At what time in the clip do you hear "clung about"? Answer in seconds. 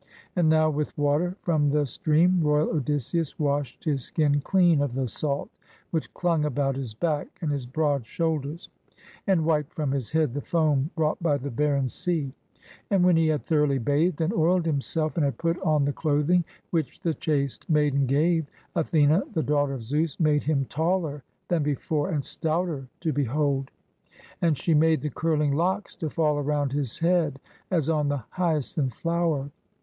6.15-6.75